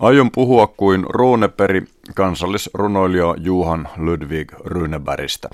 [0.00, 1.82] Aion puhua kuin Ruuneperi
[2.14, 5.48] kansallisrunoilija Juhan Ludwig Runebergistä.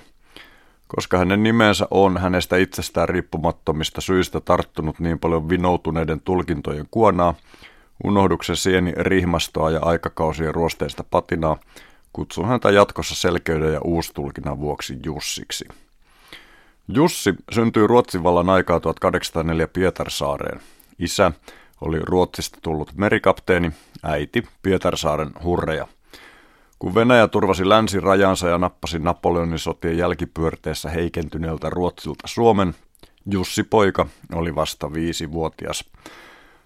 [0.89, 7.35] Koska hänen nimensä on hänestä itsestään riippumattomista syistä tarttunut niin paljon vinoutuneiden tulkintojen kuonaa,
[8.05, 11.57] unohduksen sieni rihmastoa ja aikakausien ruosteista patinaa,
[12.13, 15.65] kutsun häntä jatkossa selkeyden ja uustulkinnan vuoksi Jussiksi.
[16.89, 20.61] Jussi syntyi Ruotsin vallan aikaa 1804 Pietarsaareen.
[20.99, 21.33] Isä
[21.81, 23.73] oli Ruotsista tullut merikapteeni,
[24.03, 25.87] äiti Pietarsaaren hurreja.
[26.79, 32.75] Kun Venäjä turvasi länsirajansa ja nappasi Napoleonin sotien jälkipyörteessä heikentyneeltä Ruotsilta Suomen,
[33.31, 35.85] Jussi poika oli vasta viisivuotias.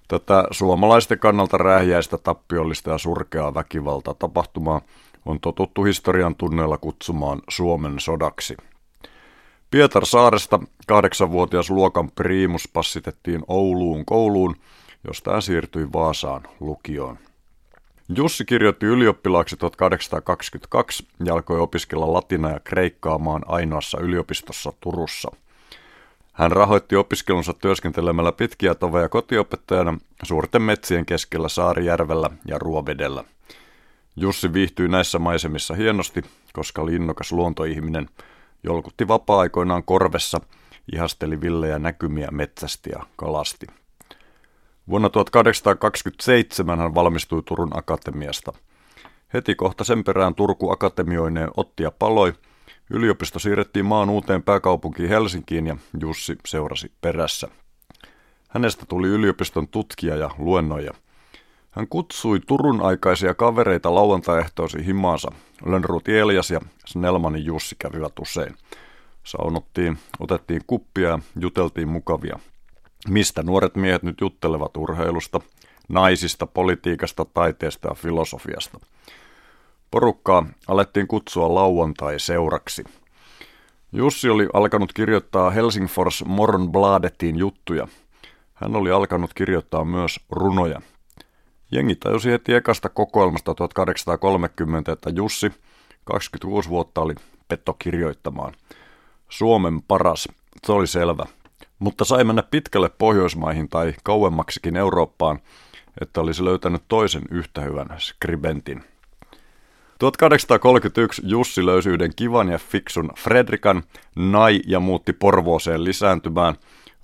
[0.09, 4.81] Tätä suomalaisten kannalta rähjäistä, tappiollista ja surkeaa väkivaltaa tapahtumaa
[5.27, 8.57] on totuttu historian tunneilla kutsumaan Suomen sodaksi.
[9.71, 14.57] Pietarsaaresta kahdeksanvuotias luokan priimus passitettiin Ouluun kouluun,
[15.07, 17.19] josta hän siirtyi Vaasaan lukioon.
[18.17, 25.31] Jussi kirjoitti ylioppilaaksi 1822 ja alkoi opiskella latina ja kreikkaa maan ainoassa yliopistossa Turussa.
[26.33, 33.25] Hän rahoitti opiskelunsa työskentelemällä pitkiä toveja kotiopettajana suurten metsien keskellä Saarijärvellä ja Ruovedellä.
[34.17, 38.09] Jussi viihtyi näissä maisemissa hienosti, koska linnokas luontoihminen
[38.63, 40.41] jolkutti vapaa-aikoinaan korvessa,
[40.93, 43.67] ihasteli villejä näkymiä metsästi ja kalasti.
[44.89, 48.53] Vuonna 1827 hän valmistui Turun Akatemiasta.
[49.35, 52.33] Heti kohta sen perään Turku akatemioineen otti ja paloi.
[52.91, 57.49] Yliopisto siirrettiin maan uuteen pääkaupunkiin Helsinkiin ja Jussi seurasi perässä.
[58.49, 60.93] Hänestä tuli yliopiston tutkija ja luennoija.
[61.71, 65.29] Hän kutsui Turun aikaisia kavereita lauantaehtoisi himaansa.
[65.67, 68.55] Lönnruut Elias ja Snellmanin Jussi kävivät usein.
[69.23, 72.39] Saunottiin, otettiin kuppia ja juteltiin mukavia
[73.09, 75.41] mistä nuoret miehet nyt juttelevat urheilusta,
[75.89, 78.79] naisista, politiikasta, taiteesta ja filosofiasta.
[79.91, 82.85] Porukkaa alettiin kutsua lauantai-seuraksi.
[83.93, 87.89] Jussi oli alkanut kirjoittaa Helsingfors Morgonbladetiin juttuja.
[88.55, 90.81] Hän oli alkanut kirjoittaa myös runoja.
[91.73, 95.53] Jengi tajusi heti ekasta kokoelmasta 1830, että Jussi,
[96.05, 97.15] 26 vuotta, oli
[97.49, 98.55] petto kirjoittamaan.
[99.29, 100.29] Suomen paras,
[100.67, 101.27] se oli selvä
[101.85, 105.39] mutta sai mennä pitkälle Pohjoismaihin tai kauemmaksikin Eurooppaan,
[106.01, 108.85] että olisi löytänyt toisen yhtä hyvän skribentin.
[109.99, 113.83] 1831 Jussi löysi yhden kivan ja fiksun Fredrikan.
[114.17, 116.55] Nai ja muutti Porvooseen lisääntymään,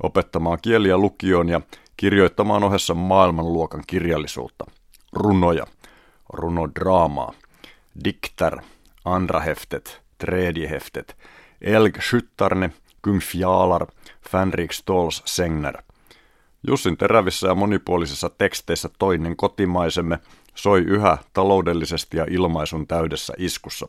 [0.02, 1.60] opettamaan kieliä lukioon ja
[1.96, 4.64] kirjoittamaan ohessa maailmanluokan kirjallisuutta.
[5.12, 5.66] Runoja,
[6.32, 7.32] runodraamaa,
[8.04, 8.56] dikter,
[9.04, 11.16] andraheftet, tredjeheftet,
[11.60, 11.96] Elg
[13.00, 13.86] Skyttarne, Kymfjalar,
[14.30, 15.82] Fänrik Stolls Sängner.
[16.66, 20.18] Jussin terävissä ja monipuolisissa teksteissä toinen kotimaisemme
[20.54, 23.86] soi yhä taloudellisesti ja ilmaisun täydessä iskussa.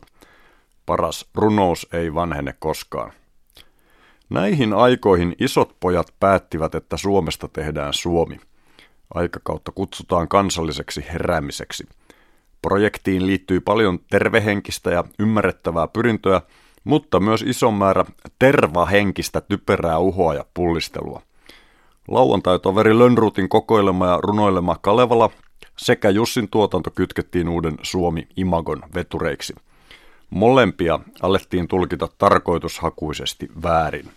[0.86, 3.12] Paras runous ei vanhene koskaan.
[4.30, 8.40] Näihin aikoihin isot pojat päättivät, että Suomesta tehdään Suomi.
[9.14, 11.86] Aikakautta kutsutaan kansalliseksi heräämiseksi.
[12.62, 16.40] Projektiin liittyy paljon tervehenkistä ja ymmärrettävää pyrintöä,
[16.84, 18.04] mutta myös iso määrä
[18.38, 21.22] tervahenkistä typerää uhoa ja pullistelua.
[22.08, 25.30] Lauantai-toveri Lönnruutin kokoilema ja runoilema Kalevala
[25.78, 29.54] sekä Jussin tuotanto kytkettiin uuden Suomi-imagon vetureiksi.
[30.30, 34.08] Molempia alettiin tulkita tarkoitushakuisesti väärin.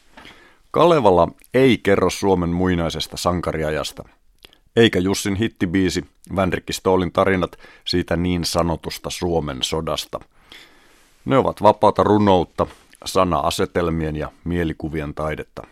[0.72, 4.04] Kalevala ei kerro Suomen muinaisesta sankariajasta,
[4.76, 6.06] eikä Jussin hittibiisi
[6.36, 10.20] Vänrikki Stoolin tarinat siitä niin sanotusta Suomen sodasta–
[11.26, 12.68] ne ovat vapaata runoutta,
[13.06, 15.68] sana-asetelmien ja mielikuvien taidetta.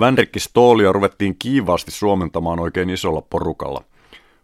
[0.00, 3.84] Vänrikki Stoolia ruvettiin kiivaasti suomentamaan oikein isolla porukalla.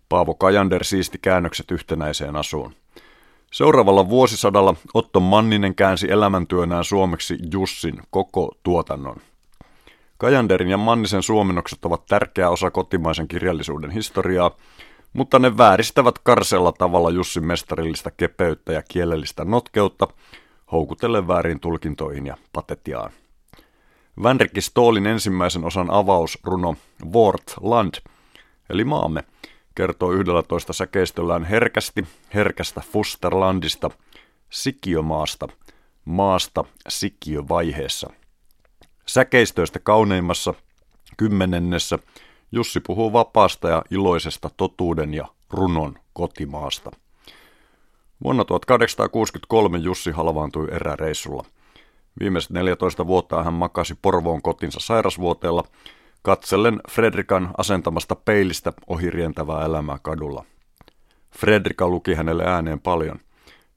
[0.08, 2.74] Paavo Kajander siisti käännökset yhtenäiseen asuun.
[3.52, 9.16] Seuraavalla vuosisadalla Otto Manninen käänsi elämäntyönään suomeksi Jussin koko tuotannon.
[10.18, 14.50] Kajanderin ja Mannisen suomennokset ovat tärkeä osa kotimaisen kirjallisuuden historiaa,
[15.16, 20.08] mutta ne vääristävät karsella tavalla Jussin mestarillista kepeyttä ja kielellistä notkeutta,
[20.72, 23.10] houkutellen väärin tulkintoihin ja patetiaan.
[24.22, 26.76] Vänrikki Stoolin ensimmäisen osan avausruno
[27.12, 27.94] Vort Land,
[28.70, 29.24] eli maamme,
[29.74, 33.90] kertoo 11 säkeistöllään herkästi, herkästä Fusterlandista,
[34.50, 35.48] Sikiomaasta,
[36.04, 38.10] maasta Sikiövaiheessa.
[39.06, 40.54] Säkeistöistä kauneimmassa,
[41.16, 41.98] kymmenennessä,
[42.52, 46.90] Jussi puhuu vapaasta ja iloisesta totuuden ja runon kotimaasta.
[48.24, 51.44] Vuonna 1863 Jussi halvaantui eräreissulla.
[52.20, 55.64] Viimeiset 14 vuotta hän makasi Porvoon kotinsa sairasvuoteella,
[56.22, 60.44] katsellen Fredrikan asentamasta peilistä ohirientävää elämää kadulla.
[61.38, 63.20] Fredrika luki hänelle ääneen paljon.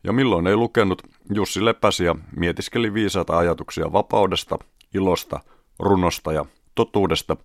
[0.03, 1.01] Ja milloin ei lukenut,
[1.33, 4.59] Jussi lepäsi ja mietiskeli viisaita ajatuksia vapaudesta,
[4.93, 5.39] ilosta,
[5.79, 6.45] runosta ja
[6.75, 7.37] totuudesta,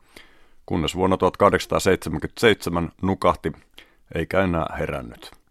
[0.67, 3.53] kunnes vuonna 1877 nukahti
[4.15, 5.44] eikä enää herännyt.